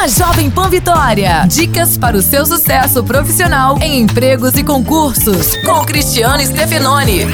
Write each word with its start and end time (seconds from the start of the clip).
na 0.00 0.08
Jovem 0.08 0.48
Pan 0.48 0.70
Vitória. 0.70 1.44
Dicas 1.46 1.98
para 1.98 2.16
o 2.16 2.22
seu 2.22 2.46
sucesso 2.46 3.04
profissional 3.04 3.78
em 3.82 4.00
empregos 4.00 4.54
e 4.54 4.64
concursos, 4.64 5.54
com 5.56 5.84
Cristiano 5.84 6.42
Stefanoni. 6.42 7.26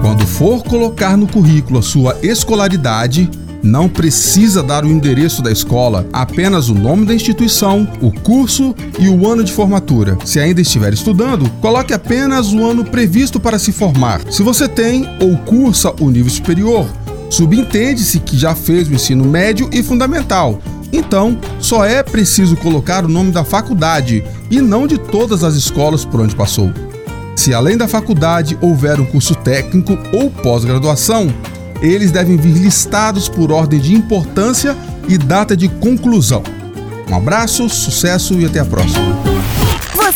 Quando 0.00 0.26
for 0.26 0.64
colocar 0.64 1.14
no 1.18 1.26
currículo 1.26 1.80
a 1.80 1.82
sua 1.82 2.16
escolaridade, 2.22 3.30
não 3.62 3.90
precisa 3.90 4.62
dar 4.62 4.86
o 4.86 4.88
endereço 4.88 5.42
da 5.42 5.52
escola, 5.52 6.06
apenas 6.14 6.70
o 6.70 6.74
nome 6.74 7.04
da 7.04 7.14
instituição, 7.14 7.86
o 8.00 8.10
curso 8.10 8.74
e 8.98 9.10
o 9.10 9.30
ano 9.30 9.44
de 9.44 9.52
formatura. 9.52 10.16
Se 10.24 10.40
ainda 10.40 10.62
estiver 10.62 10.94
estudando, 10.94 11.46
coloque 11.60 11.92
apenas 11.92 12.54
o 12.54 12.64
ano 12.64 12.86
previsto 12.86 13.38
para 13.38 13.58
se 13.58 13.70
formar. 13.70 14.22
Se 14.30 14.42
você 14.42 14.66
tem 14.66 15.06
ou 15.20 15.36
cursa 15.36 15.92
o 16.00 16.08
nível 16.08 16.32
superior, 16.32 16.86
subentende-se 17.28 18.18
que 18.18 18.38
já 18.38 18.54
fez 18.54 18.88
o 18.88 18.94
ensino 18.94 19.26
médio 19.26 19.68
e 19.74 19.82
fundamental. 19.82 20.58
Então, 20.92 21.38
só 21.58 21.84
é 21.84 22.02
preciso 22.02 22.56
colocar 22.56 23.04
o 23.04 23.08
nome 23.08 23.32
da 23.32 23.44
faculdade 23.44 24.22
e 24.50 24.60
não 24.60 24.86
de 24.86 24.98
todas 24.98 25.42
as 25.42 25.54
escolas 25.54 26.04
por 26.04 26.20
onde 26.20 26.36
passou. 26.36 26.70
Se 27.34 27.54
além 27.54 27.76
da 27.76 27.88
faculdade 27.88 28.58
houver 28.60 29.00
um 29.00 29.06
curso 29.06 29.34
técnico 29.34 29.98
ou 30.12 30.30
pós-graduação, 30.30 31.32
eles 31.80 32.12
devem 32.12 32.36
vir 32.36 32.52
listados 32.52 33.28
por 33.28 33.50
ordem 33.50 33.80
de 33.80 33.94
importância 33.94 34.76
e 35.08 35.16
data 35.16 35.56
de 35.56 35.68
conclusão. 35.68 36.42
Um 37.10 37.16
abraço, 37.16 37.68
sucesso 37.68 38.34
e 38.34 38.44
até 38.44 38.60
a 38.60 38.64
próxima. 38.64 39.41